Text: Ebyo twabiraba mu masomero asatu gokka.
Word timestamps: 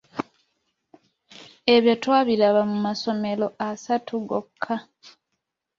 Ebyo 1.75 1.93
twabiraba 2.03 2.61
mu 2.71 2.77
masomero 2.85 3.45
asatu 3.69 4.13
gokka. 4.29 4.75